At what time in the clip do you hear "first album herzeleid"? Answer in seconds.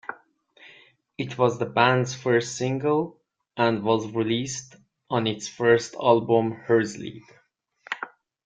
5.47-7.21